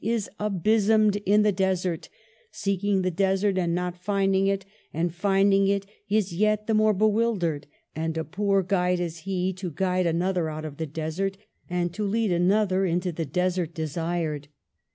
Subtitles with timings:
[0.03, 2.09] is abysmed in the desert;
[2.49, 7.67] seeking the desert and not finding it; and, finding it, is yet the more bewildered;
[7.95, 11.37] and a poor guide is he to guide another out of the desert,
[11.69, 14.47] and to lead another into the desert desired.